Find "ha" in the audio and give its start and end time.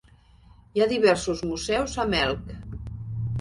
0.81-0.87